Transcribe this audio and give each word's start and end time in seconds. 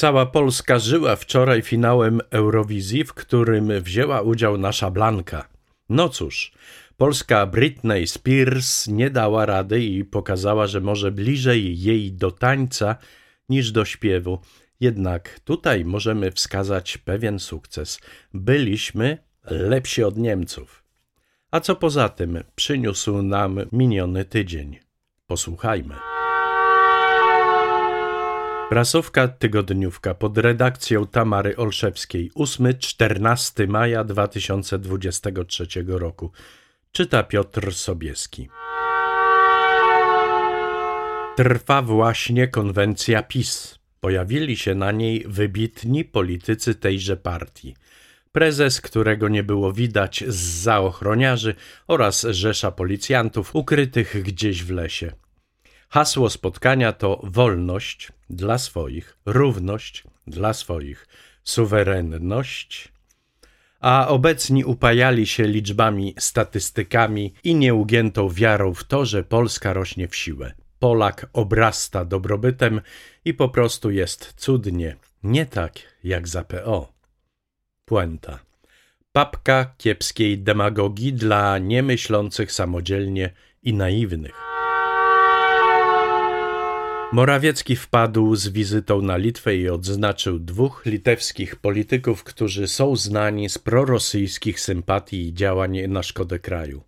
Cała 0.00 0.26
Polska 0.26 0.78
żyła 0.78 1.16
wczoraj 1.16 1.62
finałem 1.62 2.20
Eurowizji, 2.30 3.04
w 3.04 3.14
którym 3.14 3.82
wzięła 3.82 4.20
udział 4.20 4.58
nasza 4.58 4.90
Blanka. 4.90 5.48
No 5.88 6.08
cóż, 6.08 6.52
polska 6.96 7.46
Britney 7.46 8.06
Spears 8.06 8.86
nie 8.86 9.10
dała 9.10 9.46
rady 9.46 9.84
i 9.84 10.04
pokazała, 10.04 10.66
że 10.66 10.80
może 10.80 11.12
bliżej 11.12 11.80
jej 11.80 12.12
do 12.12 12.30
tańca 12.30 12.96
niż 13.48 13.72
do 13.72 13.84
śpiewu. 13.84 14.38
Jednak 14.80 15.40
tutaj 15.44 15.84
możemy 15.84 16.30
wskazać 16.30 16.98
pewien 16.98 17.38
sukces. 17.38 18.00
Byliśmy 18.34 19.18
lepsi 19.44 20.02
od 20.02 20.16
Niemców. 20.16 20.84
A 21.50 21.60
co 21.60 21.76
poza 21.76 22.08
tym 22.08 22.44
przyniósł 22.54 23.22
nam 23.22 23.60
miniony 23.72 24.24
tydzień? 24.24 24.78
Posłuchajmy. 25.26 25.94
Prasówka 28.70 29.28
tygodniówka 29.28 30.14
pod 30.14 30.38
redakcją 30.38 31.06
Tamary 31.06 31.56
Olszewskiej 31.56 32.30
8-14 32.30 33.68
maja 33.68 34.04
2023 34.04 35.66
roku. 35.86 36.32
Czyta 36.92 37.22
Piotr 37.22 37.74
Sobieski. 37.74 38.48
Trwa 41.36 41.82
właśnie 41.82 42.48
konwencja 42.48 43.22
PiS. 43.22 43.78
Pojawili 44.00 44.56
się 44.56 44.74
na 44.74 44.92
niej 44.92 45.24
wybitni 45.28 46.04
politycy 46.04 46.74
tejże 46.74 47.16
partii. 47.16 47.76
Prezes, 48.32 48.80
którego 48.80 49.28
nie 49.28 49.42
było 49.42 49.72
widać 49.72 50.24
z 50.28 50.36
za 50.36 50.80
ochroniarzy 50.80 51.54
oraz 51.86 52.26
rzesza 52.30 52.70
policjantów 52.70 53.54
ukrytych 53.54 54.22
gdzieś 54.22 54.64
w 54.64 54.70
lesie. 54.70 55.12
Hasło 55.88 56.30
spotkania 56.30 56.92
to 56.92 57.20
wolność 57.24 58.12
dla 58.30 58.58
swoich, 58.58 59.16
równość 59.26 60.04
dla 60.26 60.52
swoich, 60.52 61.08
suwerenność, 61.44 62.92
a 63.80 64.08
obecni 64.08 64.64
upajali 64.64 65.26
się 65.26 65.44
liczbami, 65.44 66.14
statystykami 66.18 67.34
i 67.44 67.54
nieugiętą 67.54 68.28
wiarą 68.28 68.74
w 68.74 68.84
to, 68.84 69.04
że 69.04 69.24
Polska 69.24 69.72
rośnie 69.72 70.08
w 70.08 70.16
siłę. 70.16 70.52
Polak 70.78 71.30
obrasta 71.32 72.04
dobrobytem 72.04 72.80
i 73.24 73.34
po 73.34 73.48
prostu 73.48 73.90
jest 73.90 74.34
cudnie, 74.36 74.96
nie 75.22 75.46
tak 75.46 75.72
jak 76.04 76.28
za 76.28 76.44
PO. 76.44 76.92
Puenta. 77.84 78.38
Papka 79.12 79.74
kiepskiej 79.78 80.38
demagogii 80.38 81.12
dla 81.12 81.58
niemyślących 81.58 82.52
samodzielnie 82.52 83.30
i 83.62 83.74
naiwnych. 83.74 84.59
Morawiecki 87.12 87.76
wpadł 87.76 88.34
z 88.34 88.48
wizytą 88.48 89.02
na 89.02 89.16
Litwę 89.16 89.56
i 89.56 89.68
odznaczył 89.68 90.38
dwóch 90.38 90.86
litewskich 90.86 91.56
polityków, 91.56 92.24
którzy 92.24 92.68
są 92.68 92.96
znani 92.96 93.48
z 93.48 93.58
prorosyjskich 93.58 94.60
sympatii 94.60 95.28
i 95.28 95.34
działań 95.34 95.88
na 95.88 96.02
szkodę 96.02 96.38
kraju. 96.38 96.82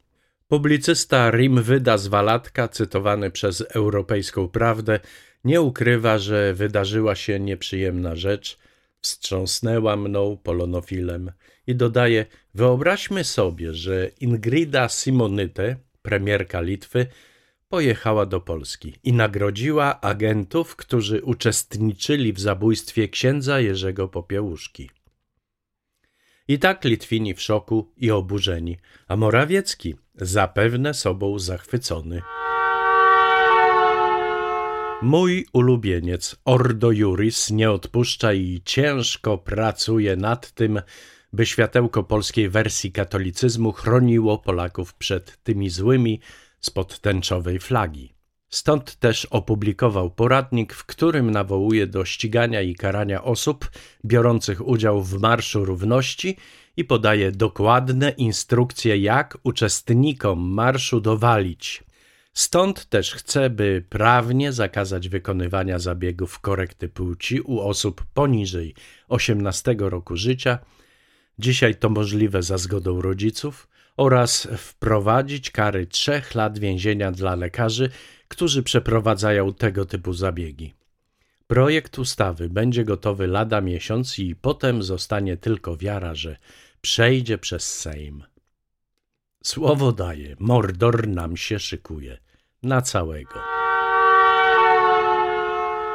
Publicysta 0.48 1.30
Rim 1.30 1.62
Wyda 1.62 1.98
z 1.98 2.06
Walatka, 2.06 2.68
cytowany 2.68 3.30
przez 3.30 3.60
Europejską 3.60 4.48
Prawdę, 4.48 5.00
nie 5.44 5.60
ukrywa, 5.60 6.18
że 6.18 6.54
wydarzyła 6.54 7.14
się 7.14 7.40
nieprzyjemna 7.40 8.16
rzecz, 8.16 8.58
wstrząsnęła 9.00 9.96
mną 9.96 10.38
polonofilem 10.42 11.32
i 11.66 11.74
dodaje: 11.74 12.26
Wyobraźmy 12.54 13.24
sobie, 13.24 13.74
że 13.74 14.10
Ingrida 14.20 14.88
Simonyte, 14.88 15.76
premierka 16.02 16.60
Litwy, 16.60 17.06
pojechała 17.72 18.26
do 18.26 18.40
Polski 18.40 18.94
i 19.04 19.12
nagrodziła 19.12 20.00
agentów, 20.00 20.76
którzy 20.76 21.22
uczestniczyli 21.22 22.32
w 22.32 22.40
zabójstwie 22.40 23.08
księdza 23.08 23.60
Jerzego 23.60 24.08
Popiełuszki. 24.08 24.90
I 26.48 26.58
tak 26.58 26.84
Litwini 26.84 27.34
w 27.34 27.40
szoku 27.40 27.92
i 27.96 28.10
oburzeni, 28.10 28.78
a 29.08 29.16
Morawiecki 29.16 29.94
zapewne 30.14 30.94
sobą 30.94 31.38
zachwycony. 31.38 32.22
Mój 35.02 35.46
ulubieniec 35.52 36.36
Ordo 36.44 36.90
Juris 36.90 37.50
nie 37.50 37.70
odpuszcza 37.70 38.32
i 38.32 38.62
ciężko 38.64 39.38
pracuje 39.38 40.16
nad 40.16 40.52
tym, 40.52 40.82
by 41.32 41.46
światełko 41.46 42.02
polskiej 42.02 42.48
wersji 42.48 42.92
katolicyzmu 42.92 43.72
chroniło 43.72 44.38
Polaków 44.38 44.94
przed 44.94 45.42
tymi 45.42 45.70
złymi, 45.70 46.20
spod 46.62 47.00
tęczowej 47.00 47.58
flagi. 47.58 48.14
Stąd 48.48 48.96
też 48.96 49.24
opublikował 49.24 50.11
poradnik, 50.11 50.74
w 50.74 50.84
którym 50.84 51.30
nawołuje 51.30 51.86
do 51.86 52.05
ścigania 52.05 52.62
i 52.62 52.74
karania 52.74 53.24
osób 53.24 53.70
biorących 54.05 54.67
udział 54.67 55.02
w 55.02 55.20
Marszu 55.20 55.64
Równości 55.64 56.36
i 56.77 56.84
podaje 56.84 57.33
dokładne 57.33 58.11
instrukcje, 58.11 58.96
jak 58.96 59.39
uczestnikom 59.42 60.40
marszu 60.40 61.00
dowalić. 61.00 61.84
Stąd 62.34 62.89
też 62.89 63.14
chce, 63.14 63.50
by 63.50 63.84
prawnie 63.89 64.52
zakazać 64.52 65.08
wykonywania 65.08 65.79
zabiegów 65.79 66.40
korekty 66.40 66.89
płci 66.89 67.40
u 67.40 67.61
osób 67.61 68.05
poniżej 68.14 68.74
18 69.08 69.77
roku 69.79 70.17
życia. 70.17 70.58
Dzisiaj 71.39 71.74
to 71.74 71.89
możliwe 71.89 72.42
za 72.42 72.58
zgodą 72.58 73.02
rodziców 73.02 73.68
oraz 73.97 74.48
wprowadzić 74.57 75.51
kary 75.51 75.86
trzech 75.86 76.35
lat 76.35 76.58
więzienia 76.58 77.13
dla 77.13 77.35
lekarzy, 77.35 77.91
którzy 78.29 78.63
przeprowadzają 78.63 79.55
tego 79.55 79.85
typu 79.85 80.13
zabiegi. 80.13 80.75
Projekt 81.47 81.98
ustawy 81.98 82.48
będzie 82.48 82.85
gotowy 82.85 83.27
lada 83.27 83.61
miesiąc 83.61 84.19
i 84.19 84.36
potem 84.36 84.83
zostanie 84.83 85.36
tylko 85.36 85.77
wiara, 85.77 86.14
że 86.14 86.36
przejdzie 86.80 87.39
przez 87.39 87.75
Sejm. 87.80 88.25
Słowo 89.45 89.92
daje, 89.92 90.36
Mordor 90.39 91.09
nam 91.09 91.36
się 91.36 91.59
szykuje 91.59 92.19
na 92.63 92.83
całego. 92.83 93.52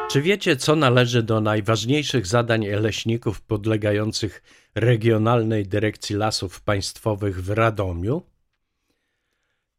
Czy 0.09 0.21
wiecie, 0.21 0.55
co 0.55 0.75
należy 0.75 1.23
do 1.23 1.41
najważniejszych 1.41 2.27
zadań 2.27 2.65
leśników 2.65 3.41
podlegających 3.41 4.43
Regionalnej 4.75 5.65
Dyrekcji 5.65 6.15
Lasów 6.15 6.61
Państwowych 6.61 7.43
w 7.43 7.49
Radomiu? 7.49 8.21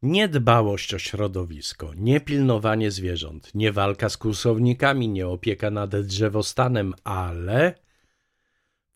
Nie 0.01 0.27
dbałość 0.27 0.93
o 0.93 0.99
środowisko, 0.99 1.93
nie 1.95 2.21
pilnowanie 2.21 2.91
zwierząt, 2.91 3.55
nie 3.55 3.71
walka 3.71 4.09
z 4.09 4.17
kłusownikami, 4.17 5.09
nie 5.09 5.27
opieka 5.27 5.71
nad 5.71 5.95
drzewostanem, 5.95 6.93
ale 7.03 7.75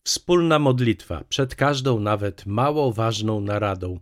wspólna 0.04 0.58
modlitwa 0.58 1.24
przed 1.28 1.54
każdą 1.54 2.00
nawet 2.00 2.46
mało 2.46 2.92
ważną 2.92 3.40
naradą, 3.40 4.00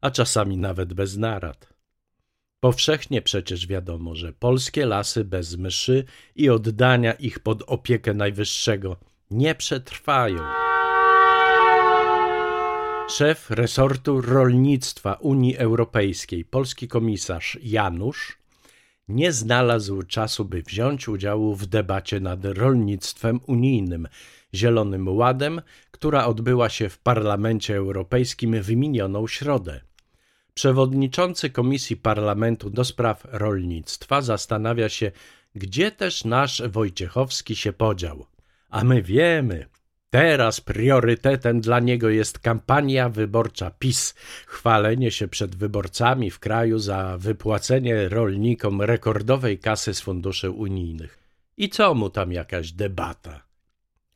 a 0.00 0.10
czasami 0.10 0.56
nawet 0.56 0.94
bez 0.94 1.16
narad. 1.16 1.79
Powszechnie 2.60 3.22
przecież 3.22 3.66
wiadomo, 3.66 4.14
że 4.14 4.32
polskie 4.32 4.86
lasy 4.86 5.24
bez 5.24 5.56
mszy 5.56 6.04
i 6.36 6.50
oddania 6.50 7.12
ich 7.12 7.38
pod 7.38 7.62
opiekę 7.66 8.14
Najwyższego 8.14 8.96
nie 9.30 9.54
przetrwają. 9.54 10.38
Szef 13.08 13.50
resortu 13.50 14.20
rolnictwa 14.20 15.12
Unii 15.12 15.56
Europejskiej, 15.56 16.44
polski 16.44 16.88
komisarz 16.88 17.58
Janusz, 17.62 18.38
nie 19.08 19.32
znalazł 19.32 20.02
czasu, 20.02 20.44
by 20.44 20.62
wziąć 20.62 21.08
udziału 21.08 21.54
w 21.54 21.66
debacie 21.66 22.20
nad 22.20 22.44
rolnictwem 22.44 23.40
unijnym, 23.46 24.08
Zielonym 24.54 25.08
Ładem, 25.08 25.62
która 25.90 26.26
odbyła 26.26 26.68
się 26.68 26.88
w 26.88 26.98
Parlamencie 26.98 27.76
Europejskim 27.76 28.62
w 28.62 28.70
minioną 28.76 29.26
środę. 29.26 29.80
Przewodniczący 30.54 31.50
Komisji 31.50 31.96
Parlamentu 31.96 32.70
do 32.70 32.84
spraw 32.84 33.26
rolnictwa 33.30 34.22
zastanawia 34.22 34.88
się, 34.88 35.12
gdzie 35.54 35.90
też 35.90 36.24
nasz 36.24 36.62
Wojciechowski 36.68 37.56
się 37.56 37.72
podział. 37.72 38.26
A 38.68 38.84
my 38.84 39.02
wiemy, 39.02 39.66
teraz 40.10 40.60
priorytetem 40.60 41.60
dla 41.60 41.80
niego 41.80 42.08
jest 42.08 42.38
kampania 42.38 43.08
wyborcza 43.08 43.70
PiS, 43.70 44.14
chwalenie 44.46 45.10
się 45.10 45.28
przed 45.28 45.56
wyborcami 45.56 46.30
w 46.30 46.38
kraju 46.38 46.78
za 46.78 47.18
wypłacenie 47.18 48.08
rolnikom 48.08 48.82
rekordowej 48.82 49.58
kasy 49.58 49.94
z 49.94 50.00
funduszy 50.00 50.50
unijnych. 50.50 51.18
I 51.56 51.68
co 51.68 51.94
mu 51.94 52.10
tam 52.10 52.32
jakaś 52.32 52.72
debata? 52.72 53.42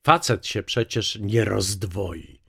Facet 0.03 0.47
się 0.47 0.63
przecież 0.63 1.19
nie 1.21 1.45
rozdwoi. 1.45 2.44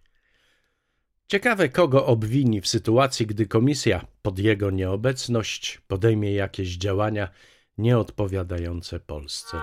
Ciekawe, 1.27 1.69
kogo 1.69 2.05
obwini 2.05 2.61
w 2.61 2.67
sytuacji, 2.67 3.25
gdy 3.27 3.45
komisja 3.45 4.05
pod 4.21 4.39
jego 4.39 4.71
nieobecność 4.71 5.81
podejmie 5.87 6.33
jakieś 6.33 6.77
działania 6.77 7.29
nieodpowiadające 7.77 8.99
Polsce. 8.99 9.57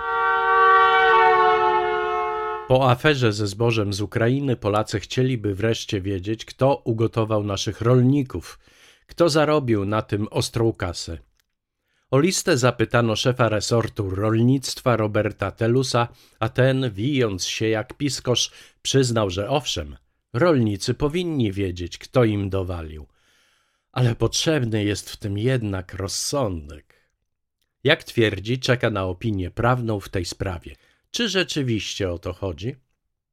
Po 2.69 2.91
aferze 2.91 3.33
ze 3.33 3.47
zbożem 3.47 3.93
z 3.93 4.01
Ukrainy 4.01 4.57
Polacy 4.57 5.01
chcieliby 5.01 5.55
wreszcie 5.55 6.01
wiedzieć, 6.01 6.45
kto 6.45 6.77
ugotował 6.77 7.45
naszych 7.45 7.81
rolników, 7.81 8.59
kto 9.07 9.29
zarobił 9.29 9.85
na 9.85 10.03
tym 10.03 10.29
ostrą 10.31 10.73
kasę. 10.73 11.19
O 12.11 12.19
listę 12.21 12.59
zapytano 12.59 13.17
szefa 13.17 13.49
resortu 13.49 14.11
rolnictwa 14.11 14.97
Roberta 14.97 15.51
Telusa, 15.51 16.09
a 16.41 16.49
ten, 16.49 16.91
wijąc 16.91 17.47
się 17.47 17.69
jak 17.69 17.95
piskosz, 17.95 18.51
przyznał, 18.83 19.31
że 19.31 19.49
owszem, 19.49 19.97
rolnicy 20.33 20.95
powinni 20.95 21.53
wiedzieć, 21.53 21.99
kto 21.99 22.25
im 22.25 22.51
dowalił. 22.51 23.07
Ale 23.93 24.15
potrzebny 24.15 24.85
jest 24.85 25.11
w 25.11 25.17
tym 25.17 25.39
jednak 25.39 25.95
rozsądek. 25.95 26.95
Jak 27.85 28.05
twierdzi, 28.05 28.59
czeka 28.59 28.91
na 28.91 29.05
opinię 29.05 29.51
prawną 29.51 30.01
w 30.01 30.09
tej 30.09 30.25
sprawie. 30.25 30.77
Czy 31.11 31.29
rzeczywiście 31.29 32.13
o 32.13 32.19
to 32.19 32.33
chodzi? 32.33 32.77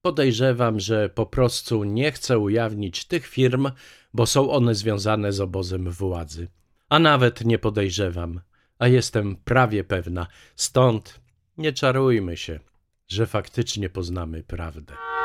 Podejrzewam, 0.02 0.80
że 0.80 1.10
po 1.10 1.26
prostu 1.26 1.84
nie 1.84 2.12
chce 2.12 2.40
ujawnić 2.40 3.06
tych 3.06 3.28
firm, 3.28 3.72
bo 4.14 4.26
są 4.26 4.52
one 4.52 4.76
związane 4.76 5.34
z 5.34 5.42
obozem 5.42 5.92
władzy. 5.92 6.48
A 6.90 7.00
nawet 7.00 7.46
nie 7.46 7.60
podejrzewam, 7.60 8.42
a 8.80 8.88
jestem 8.88 9.36
prawie 9.36 9.84
pewna, 9.84 10.28
stąd 10.56 11.20
nie 11.58 11.74
czarujmy 11.74 12.38
się, 12.38 12.60
że 13.08 13.28
faktycznie 13.28 13.90
poznamy 13.90 14.44
prawdę. 14.44 15.19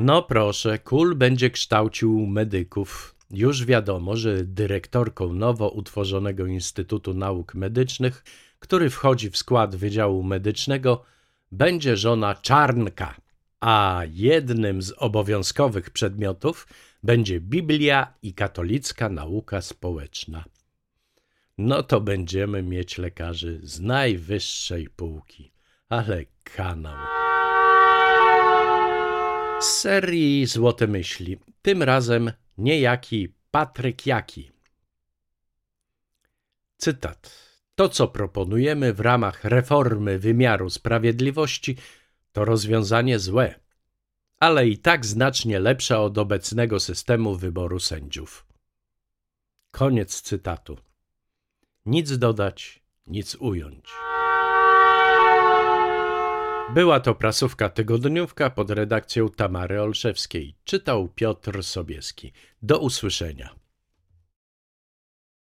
No 0.00 0.22
proszę, 0.22 0.78
Kul 0.78 1.14
będzie 1.14 1.50
kształcił 1.50 2.26
medyków. 2.26 3.14
Już 3.30 3.64
wiadomo, 3.64 4.16
że 4.16 4.44
dyrektorką 4.44 5.32
nowo 5.32 5.68
utworzonego 5.68 6.46
Instytutu 6.46 7.14
Nauk 7.14 7.54
Medycznych, 7.54 8.24
który 8.58 8.90
wchodzi 8.90 9.30
w 9.30 9.36
skład 9.36 9.76
Wydziału 9.76 10.22
Medycznego, 10.22 11.04
będzie 11.52 11.96
żona 11.96 12.34
Czarnka, 12.34 13.14
a 13.60 14.02
jednym 14.12 14.82
z 14.82 14.94
obowiązkowych 14.96 15.90
przedmiotów 15.90 16.68
będzie 17.02 17.40
Biblia 17.40 18.14
i 18.22 18.34
katolicka 18.34 19.08
nauka 19.08 19.60
społeczna. 19.60 20.44
No 21.58 21.82
to 21.82 22.00
będziemy 22.00 22.62
mieć 22.62 22.98
lekarzy 22.98 23.60
z 23.62 23.80
najwyższej 23.80 24.88
półki, 24.88 25.52
ale 25.88 26.24
kanał. 26.44 27.27
Z 29.60 29.64
serii 29.64 30.46
Złote 30.46 30.86
Myśli, 30.86 31.38
tym 31.62 31.82
razem 31.82 32.32
niejaki 32.58 33.34
Patryk 33.50 34.06
Jaki. 34.06 34.50
Cytat. 36.76 37.48
To, 37.74 37.88
co 37.88 38.08
proponujemy 38.08 38.92
w 38.92 39.00
ramach 39.00 39.44
reformy 39.44 40.18
wymiaru 40.18 40.70
sprawiedliwości, 40.70 41.76
to 42.32 42.44
rozwiązanie 42.44 43.18
złe, 43.18 43.54
ale 44.40 44.68
i 44.68 44.78
tak 44.78 45.06
znacznie 45.06 45.60
lepsze 45.60 45.98
od 45.98 46.18
obecnego 46.18 46.80
systemu 46.80 47.36
wyboru 47.36 47.80
sędziów. 47.80 48.46
Koniec 49.70 50.22
cytatu. 50.22 50.78
Nic 51.86 52.18
dodać, 52.18 52.82
nic 53.06 53.34
ująć. 53.34 53.88
Była 56.74 57.00
to 57.00 57.14
prasówka 57.14 57.68
tygodniówka 57.68 58.50
pod 58.50 58.70
redakcją 58.70 59.28
Tamary 59.28 59.82
Olszewskiej. 59.82 60.54
Czytał 60.64 61.08
Piotr 61.08 61.64
Sobieski. 61.64 62.32
Do 62.62 62.78
usłyszenia. 62.78 63.54